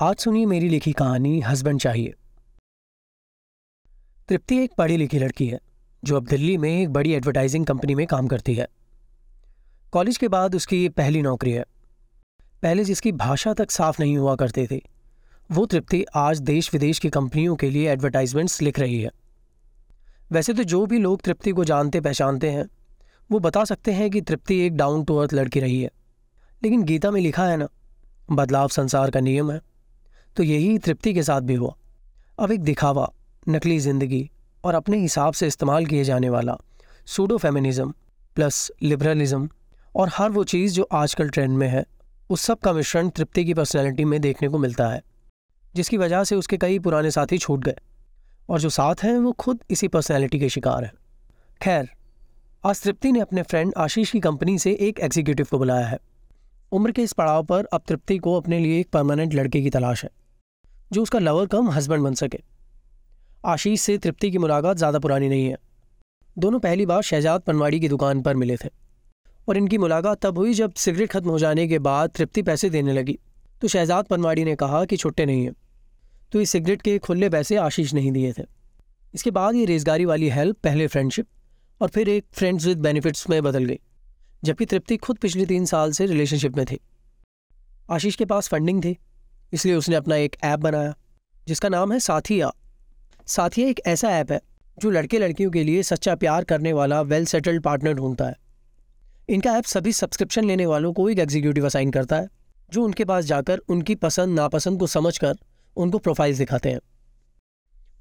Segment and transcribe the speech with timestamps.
[0.00, 2.14] आज सुनिए मेरी लिखी कहानी, हस्बैंड चाहिए।
[4.28, 5.60] तृप्ति एक पढ़ी लिखी लड़की है,
[6.04, 8.68] जो अब दिल्ली में एक बड़ी एडवर्टाइजिंग कंपनी में काम करती है।
[9.92, 11.64] कॉलेज के बाद उसकी ये पहली नौकरी है।
[12.62, 14.80] पहले जिसकी भाषा तक साफ़ नहीं हुआ करते थे,
[15.50, 19.10] वो तृप्ति आज देश विदेश की कंपनियों के लिए एडवर्टाइजमेंट्स लिख रही है।
[20.30, 22.66] वैसे तो जो भी लोग तृप्ति को जानते, पहचानते हैं,
[23.30, 25.90] वो बता सकते हैं कि तृप्ति एक डाउन टू अर्थ लड़की रही है।
[26.62, 27.68] लेकिन गीता में लिखा है ना,
[28.30, 29.75] बदलाव संसार का नियम है।
[30.36, 31.74] तो यही तृप्ति के साथ भी हुआ।
[32.38, 33.10] अब एक दिखावा,
[33.48, 34.30] नकली ज़िंदगी
[34.64, 36.56] और अपने हिसाब से इस्तेमाल किए जाने वाला
[37.06, 37.92] सूडो फेमिनिज्म
[38.36, 39.48] प्लस लिबरलिज्म
[39.94, 41.84] और हर वो चीज़ जो आजकल ट्रेंड में है,
[42.30, 45.02] उस सब का मिश्रण तृप्ति की पर्सनैलिटी में देखने को मिलता है,
[45.74, 47.76] जिसकी वजह से उसके कई पुराने साथी छूट गए
[48.48, 50.92] और जो साथ हैं वो खुद इसी पर्सनैलिटी के शिकार हैं।
[51.60, 51.88] खैर,
[52.64, 55.98] आज तृप्ति ने अपने फ्रेंड आशीष की कंपनी से एक एग्जीक्यूटिव को बुलाया है।
[56.72, 60.04] उम्र के इस पड़ाव पर अब तृप्ति को अपने लिए एक परमानेंट लड़के की तलाश
[60.04, 60.10] है।
[60.92, 62.38] जो उसका लवर कम हस्बैंड बन सके।
[63.44, 65.56] आशीष से तृप्ति की मुलाकात ज़्यादा पुरानी नहीं है।
[66.36, 68.68] दोनों पहली बार शहजाद पनवाड़ी की दुकान पर मिले थे।
[69.48, 72.92] और इनकी मुलाकात तब हुई जब सिगरेट खत्म हो जाने के बाद तृप्ति पैसे देने
[72.92, 73.18] लगी।
[73.62, 75.54] तो शहजाद पनवाड़ी ने कहा कि छुट्टे नहीं हैं।
[76.32, 78.42] तो इस सिगरेट के खुले पैसे आशीष नहीं दिए थे।
[79.14, 81.26] इसके बाद ये रेजगारी वाली हेल्प पहले फ्रेंडशिप
[81.80, 83.78] और फिर एक फ्रेंड्स विद बेनिफिट्स में बदल गई।
[84.44, 86.78] जबकि तृप्ति खुद पिछले तीन साल से रिलेशनशिप में थी।
[87.90, 88.96] आशीष के पास फंडिंग थी।
[89.52, 90.94] इसलिए उसने अपना एक ऐप बनाया,
[91.46, 92.50] जिसका नाम है साथिया।
[93.26, 94.40] साथिया एक ऐसा ऐप है,
[94.78, 98.36] जो लड़के लड़कियों के लिए सच्चा प्यार करने वाला वेल सेटल्ड पार्टनर ढूंढता है।
[99.28, 102.28] इनका ऐप सभी सब्सक्रिप्शन लेने वालों को एक एग्जीक्यूटिव असाइन करता है,
[102.72, 105.38] जो उनके पास जाकर उनकी पसंद, नापसंद को समझकर
[105.76, 106.80] उनको प्रोफाइल्स दिखाते हैं।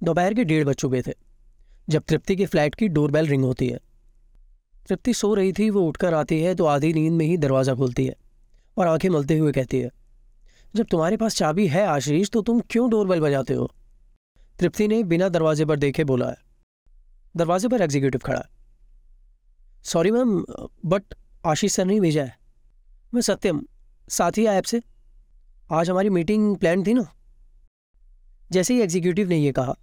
[0.03, 1.13] दोपहर के डेढ़ बज चुके थे,
[1.89, 3.79] जब तृप्ति के फ्लैट की डोरबेल रिंग होती है।
[4.87, 8.05] तृप्ति सो रही थी, वो उठकर आती है तो आधी नींद में ही दरवाज़ा खोलती
[8.05, 8.15] है
[8.77, 9.89] और आँखें मलते हुए कहती है
[10.75, 13.71] जब तुम्हारे पास चाबी है, आशीष तो तुम क्यों डोरबेल बजाते हो?
[14.59, 16.37] तृप्ति ने बिना दरवाजे पर देखे बोला है।
[17.37, 18.45] दरवाजे पर एग्जीक्यूटिव खड़ा है।
[19.83, 20.45] Sorry ma'am
[20.85, 21.03] but
[21.45, 22.37] Ashish sir नहीं भेजा है।
[23.13, 23.67] मैं सत्यम,
[24.09, 24.81] साथी ऐप से
[25.71, 27.13] आज हमारी मीटिंग प्लान थी ना?
[28.51, 29.75] जैसे ही एग्जीक्यूटिव ने यह कहा,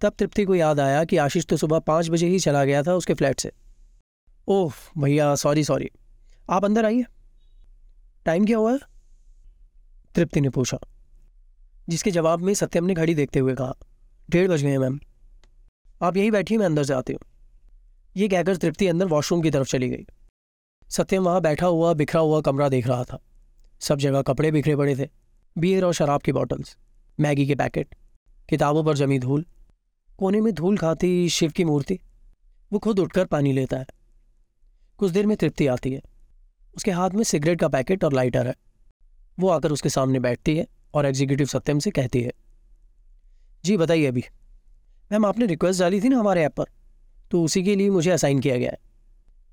[0.00, 2.94] तब तृप्ति को याद आया कि आशीष तो सुबह पाँच बजे ही चला गया था
[2.94, 3.52] उसके फ्लैट से।
[4.48, 5.90] ओह, भैया सॉरी सॉरी
[6.50, 7.04] आप अंदर आइए।
[8.24, 8.72] टाइम क्या हुआ?
[8.72, 8.93] है
[10.14, 10.78] तृप्ति ने पूछा।
[11.88, 13.76] जिसके जवाब में सत्यम ने घड़ी देखते हुए कहा,
[14.30, 15.00] डेढ़ बज गए हैं, मैम।
[16.02, 17.20] आप यहीं बैठिए, मैं अंदर आती हूँ।
[18.16, 20.06] ये कहकर तृप्ति अंदर वॉशरूम की तरफ़ चली गई।
[20.88, 23.22] सत्यम वहाँ बैठा हुआ, बिखरा हुआ कमरा देख रहा था।
[23.80, 25.08] सब जगह कपड़े बिखरे पड़े थे,
[25.58, 26.76] बियर और शराब की बॉटल्स,
[27.20, 27.94] मैगी के पैकेट,
[28.48, 29.46] किताबों पर जमी धूल,
[30.18, 32.00] कोने में धूल खाती शिव की मूर्ति।
[32.72, 33.86] वो खुद उठकर पानी लेता है।
[34.98, 36.02] कुछ देर में तृप्ति आती है।
[36.76, 38.54] उसके हाथ में सिगरेट का पैकेट और लाइटर है।
[39.38, 42.32] वो आकर उसके सामने बैठती है और एग्जीक्यूटिव सत्यम से कहती है,
[43.64, 44.24] जी, बताइए अभी।
[45.12, 46.64] मैम, आपने रिक्वेस्ट डाली थी ना हमारे ऐप पर
[47.30, 48.78] तो उसी के लिए मुझे असाइन किया गया है।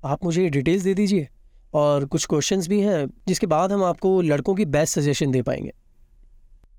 [0.04, 1.28] आप मुझे डिटेल्स दे दीजिए
[1.74, 5.72] और कुछ क्वेश्चंस भी हैं, जिसके बाद हम आपको लड़कों की बेस्ट सजेशन दे पाएँगे।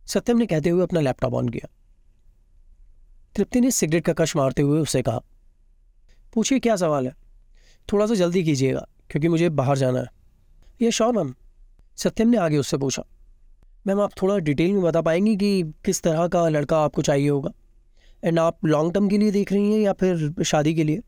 [0.06, 1.70] सत्यम ने कहते हुए अपना लैपटॉप ऑन किया।
[3.36, 5.22] तृप्ति ने सिगरेट का कश मारते हुए उससे कहा,
[6.34, 7.14] पूछिए क्या सवाल है?
[7.94, 10.08] थोड़ा सा जल्दी कीजिएगा, क्योंकि मुझे बाहर जाना है।
[10.82, 11.34] ये श्योर मैम
[11.98, 13.04] सत्यम ने आगे उससे पूछा,
[13.86, 17.52] मैम, आप थोड़ा डिटेल में बता पाएँगी कि किस तरह का लड़का आपको चाहिए होगा?
[18.24, 21.02] एंड आप लॉन्ग टर्म के लिए देख रही हैं या फिर शादी के लिए?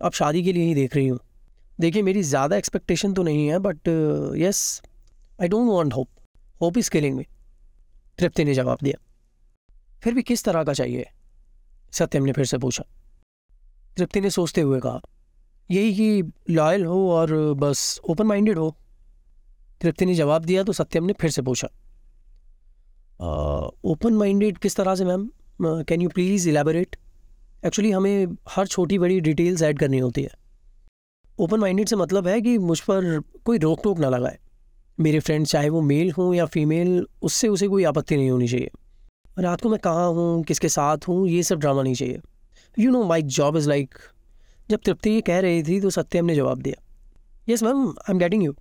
[0.00, 1.18] आप शादी के लिए ही देख रही हूँ।
[1.78, 3.88] देखिए, मेरी ज़्यादा एक्सपेक्टेशन तो नहीं है but
[4.38, 4.82] yes
[5.38, 6.08] I don't want hope
[6.60, 7.26] hope is killing me
[8.18, 8.98] Tripti ने जवाब दिया,
[10.02, 11.06] फिर भी किस तरह का चाहिए?
[11.92, 12.84] सत्यम ने फिर से पूछा,
[13.96, 15.00] तृप्ति ने सोचते हुए कहा,
[15.70, 18.74] यही कि लॉयल हो और बस ओपन माइंडेड हो।
[19.84, 21.68] तृप्ति ने जवाब दिया तो सत्यम ने फिर से पूछा।
[23.84, 25.28] ओपन माइंडेड किस तरह से ma'am
[25.62, 26.96] can you please elaborate
[27.66, 30.30] actually हमें हर छोटी बड़ी डिटेल्स ऐड करनी होती है।
[31.38, 34.38] ओपन माइंडेड से मतलब है कि मुझ पर कोई रोक टोक ना लगाए।
[34.98, 38.70] मेरे फ्रेंड्स चाहे वो मेल हों या फीमेल उससे उसे कोई आपत्ति नहीं होनी चाहिए।
[39.38, 42.20] रात को मैं कहाँ हूँ, किसके साथ हूँ, ये सब ड्रामा नहीं चाहिए।
[42.78, 43.94] You know my job is like
[44.70, 46.82] जब तृप्ति ये कह रही थी तो सत्यम ने जवाब दिया।
[47.48, 48.54] Yes ma'am I am getting you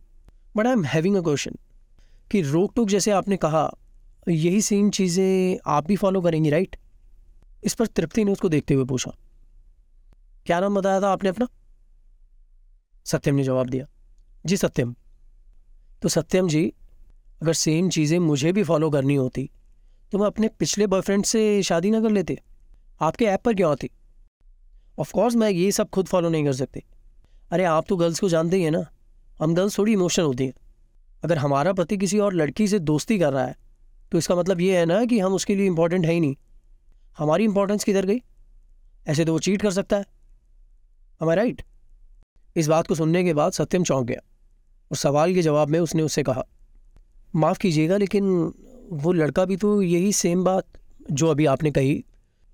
[0.55, 1.57] but I am having a question
[2.31, 3.69] कि रोक टोक जैसे आपने कहा,
[4.27, 6.75] यही सेम चीज़ें आप भी फॉलो करेंगी राइट
[7.63, 9.11] इस पर तृप्ति ने उसको देखते हुए पूछा।
[10.45, 11.47] क्या नाम बताया था आपने अपना?
[13.05, 13.85] सत्यम ने जवाब दिया।
[14.45, 14.95] जी, सत्यम।
[16.01, 16.65] तो सत्यम जी,
[17.41, 19.49] अगर सेम चीज़ें मुझे भी फॉलो करनी होती
[20.13, 22.37] तो मैं अपने पिछले बॉयफ्रेंड से शादी ना कर लेते।
[23.01, 23.89] आपके ऐप पर क्यों आती
[24.97, 26.83] ऑफकोर्स मैं ये सब खुद फॉलो नहीं कर सकती।
[27.51, 28.85] अरे, आप तो गर्ल्स को जानते ही हैं ना।
[29.39, 30.53] हम थोड़ी इमोशनल होती हैं।
[31.23, 33.55] अगर हमारा पति किसी और लड़की से दोस्ती कर रहा है
[34.11, 36.35] तो इसका मतलब ये है ना कि हम उसके लिए इंपॉर्टेंट है ही नहीं।
[37.17, 38.21] हमारी इंपॉर्टेंस किधर गई?
[39.07, 40.05] ऐसे तो वो चीट कर सकता है।
[41.21, 41.61] हमारा राइट
[42.55, 44.19] इस बात को सुनने के बाद सत्यम चौंक गया।
[44.91, 46.43] और सवाल के जवाब में उसने उससे कहा,
[47.33, 48.53] माफ़ कीजिएगा, लेकिन
[48.93, 50.65] वो लड़का भी तो यही सेम बात
[51.11, 52.03] जो अभी आपने कही,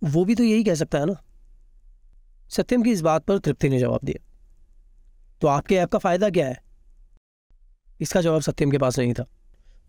[0.02, 1.22] वो भी तो यही कह सकता है ना?
[2.50, 4.26] सत्यम की इस बात पर तृप्ति ने जवाब दिया
[5.42, 6.58] तो आपके ऐप का फ़ायदा क्या है?
[8.00, 9.25] इसका जवाब सत्यम के पास नहीं था।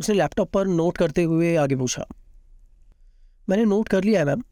[0.01, 2.07] उसने लैपटॉप पर नोट करते हुए आगे पूछा,
[3.49, 4.43] मैंने नोट कर लिया है, मैम।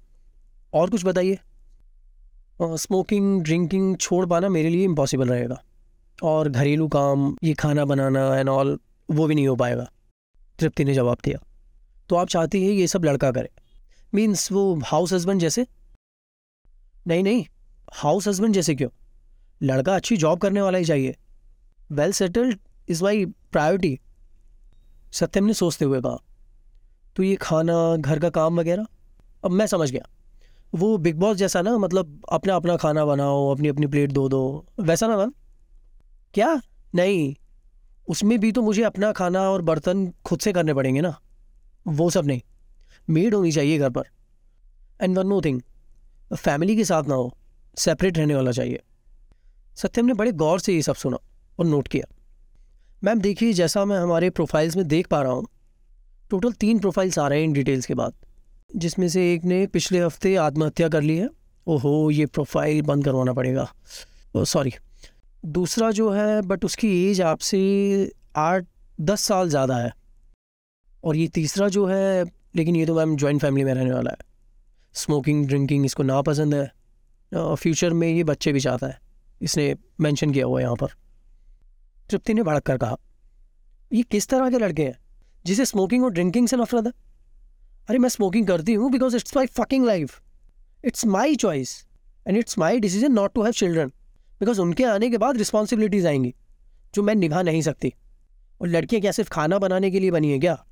[0.72, 1.38] और कुछ बताइए।
[2.60, 5.62] स्मोकिंग, ड्रिंकिंग छोड़ पाना मेरे लिए इम्पॉसिबल रहेगा।
[6.22, 8.78] और घरेलू काम, ये खाना बनाना एंड ऑल
[9.08, 9.90] वो भी नहीं हो पाएगा।
[10.58, 11.38] तृप्ति ने जवाब दिया
[12.08, 13.50] तो आप चाहती हैं ये सब लड़का करे।
[14.14, 15.66] मीन्स वो हाउस हस्बैंड जैसे?
[17.06, 17.44] नहीं नहीं
[17.92, 18.88] हाउस हस्बैंड जैसे क्यों?
[19.60, 21.16] लड़का अच्छी जॉब करने वाला ही चाहिए।
[21.92, 22.58] Well settled
[22.88, 24.00] is my priority
[25.12, 26.22] Satyam ने सोचते हुए कहा
[27.16, 28.86] तो ये खाना, घर का काम वगैरह?
[29.44, 30.08] अब मैं समझ गया।
[30.74, 34.66] वो बिग बॉस जैसा ना मतलब अपना अपना खाना बनाओ अपनी अपनी प्लेट दो दो,
[34.80, 35.32] वैसा ना मैम?
[36.34, 36.60] क्या?
[36.94, 37.34] नहीं।
[38.08, 41.20] उसमें भी तो मुझे अपना खाना और बर्तन खुद से करने पड़ेंगे ना।
[41.86, 42.40] वो सब नहीं।
[43.10, 44.02] मेड होनी चाहिए घर पर।
[45.00, 45.60] And one more thing
[46.36, 47.36] family के साथ ना हो
[47.78, 48.82] सेपरेट रहने वाला चाहिए।
[49.76, 51.18] सत्यम ने बड़े गौर से ये सब सुना
[51.58, 52.14] और नोट किया।
[53.02, 55.46] मैम, देखिए, जैसा मैं हमारे प्रोफाइल्स में देख पा रहा हूँ
[56.30, 58.12] टोटल तीन प्रोफाइल्स आ रहे हैं इन डिटेल्स के बाद,
[58.76, 61.28] जिसमें से एक ने पिछले हफ़्ते आत्महत्या कर ली है।
[61.66, 63.68] ओहो, ये प्रोफ़ाइल बंद करवाना पड़ेगा।
[64.36, 64.72] सॉरी
[65.44, 67.60] दूसरा जो है बट उसकी एज आपसे
[68.36, 68.66] आठ,
[68.98, 69.92] दस साल ज़्यादा है।
[71.04, 72.24] और ये तीसरा जो है,
[72.56, 74.26] लेकिन ये तो मैम जॉइंट फैमिली में रहने वाला है।
[74.94, 76.70] स्मोकिंग ड्रिंकिंग इसको ना पसंद है
[77.32, 78.98] फ्यूचर में ये बच्चे भी चाहता है।
[79.40, 80.92] इसने मेंशन किया हुआ है यहाँ पर।
[82.10, 82.96] तृप्ति ने भड़क कर कहा,
[83.92, 84.98] ये किस तरह के लड़के हैं?
[85.46, 86.92] जिसे स्मोकिंग और ड्रिंकिंग से नफरत है?
[87.88, 90.20] अरे, मैं स्मोकिंग करती हूँ because it's my fucking life
[90.84, 91.86] it's my choice
[92.26, 93.88] and it's my decision not to have children
[94.40, 96.34] because उनके आने के बाद रिस्पॉन्सिबिलिटीज आएँगी,
[96.94, 97.92] जो मैं निभा नहीं सकती।
[98.60, 100.64] और लड़कियाँ क्या सिर्फ़ खाना बनाने के लिए बनी है क्या?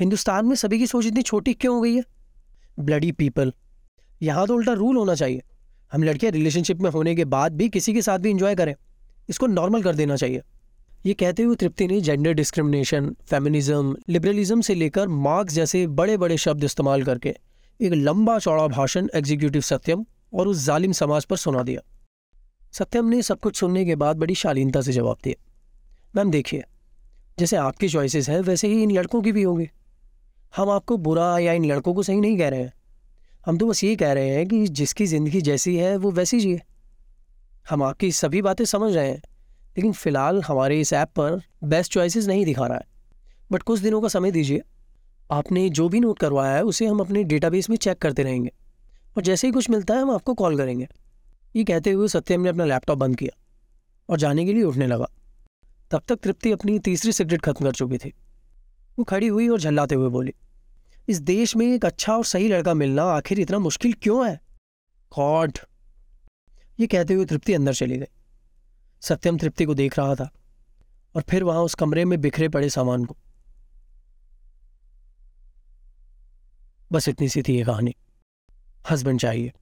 [0.00, 2.04] हिंदुस्तान में सभी की सोच इतनी छोटी क्यों हो गई है?
[2.78, 3.52] ब्लडी पीपल
[4.22, 5.42] यहाँ तो उल्टा रूल होना चाहिए।
[5.92, 8.74] हम लड़कियाँ रिलेशनशिप में होने के बाद भी किसी के साथ भी इंजॉय करें।
[9.28, 10.42] इसको नॉर्मल कर देना चाहिए।
[11.06, 16.36] ये कहते हुए तृप्ति ने जेंडर डिस्क्रिमिनेशन फेमिनिज्म लिबरलिज्म से लेकर मार्क्स जैसे बड़े बड़े
[16.36, 17.34] शब्द इस्तेमाल करके
[17.80, 20.04] एक लंबा चौड़ा भाषण एग्जीक्यूटिव सत्यम
[20.34, 21.80] और उस जालिम समाज पर सुना दिया।
[22.72, 25.42] सत्यम ने सब कुछ सुनने के बाद बड़ी शालीनता से जवाब दिया।
[26.16, 26.62] मैम देखिए,
[27.38, 29.68] जैसे आपकी चॉइसेस हैं, वैसे ही इन लड़कों की भी होंगी।
[30.56, 32.72] हम आपको बुरा या इन लड़कों को सही नहीं कह रहे हैं।
[33.46, 36.60] हम तो बस ये कह रहे हैं कि जिसकी ज़िंदगी जैसी है, वो वैसी जिए
[37.70, 39.22] हम आपकी सभी बातें समझ रहे हैं।
[39.76, 42.86] लेकिन फ़िलहाल हमारे इस ऐप पर बेस्ट चॉइसेस नहीं दिखा रहा है।
[43.52, 44.62] बट कुछ दिनों का समय दीजिए।
[45.30, 48.50] आपने जो भी नोट करवाया है, उसे हम अपने डेटाबेस में चेक करते रहेंगे।
[49.16, 50.88] और जैसे ही कुछ मिलता है, हम आपको कॉल करेंगे।
[51.56, 53.38] ये कहते हुए सत्यम ने अपना लैपटॉप बंद किया
[54.08, 55.08] और जाने के लिए उठने लगा।
[55.90, 58.12] तब तक तृप्ति अपनी तीसरी सिगरेट खत्म कर चुकी थी।
[58.98, 60.32] वो खड़ी हुई और झल्लाते हुए बोली,
[61.08, 64.40] इस देश में एक अच्छा और सही लड़का मिलना आखिर इतना मुश्किल क्यों है?
[65.12, 65.58] गॉड
[66.80, 68.06] ये कहते हुए तृप्ति अंदर चली गई।
[69.02, 70.30] सत्यम तृप्ति को देख रहा था
[71.16, 73.16] और फिर वहाँ उस कमरे में बिखरे पड़े सामान को।
[76.92, 77.94] बस इतनी सी थी ये कहानी।
[78.90, 79.52] हस्बैंड चाहिए।